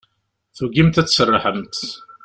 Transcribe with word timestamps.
Tugimt 0.55 0.99
ad 1.01 1.07
tserrḥemt. 1.07 1.77